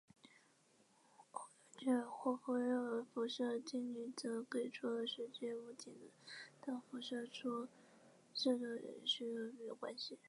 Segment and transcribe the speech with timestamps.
[1.77, 5.93] 基尔霍夫热辐射定律则给出了实际物体
[6.59, 7.67] 的辐射出
[8.33, 10.17] 射度与吸收比之间的关系。